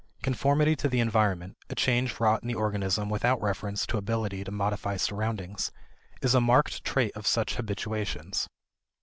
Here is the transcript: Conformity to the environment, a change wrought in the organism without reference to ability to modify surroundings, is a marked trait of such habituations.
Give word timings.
Conformity 0.23 0.75
to 0.77 0.89
the 0.89 0.99
environment, 0.99 1.57
a 1.69 1.75
change 1.75 2.19
wrought 2.19 2.41
in 2.41 2.47
the 2.47 2.55
organism 2.55 3.07
without 3.07 3.39
reference 3.39 3.85
to 3.85 3.97
ability 3.99 4.43
to 4.43 4.49
modify 4.51 4.97
surroundings, 4.97 5.71
is 6.23 6.33
a 6.33 6.41
marked 6.41 6.83
trait 6.83 7.11
of 7.15 7.27
such 7.27 7.57
habituations. 7.57 8.47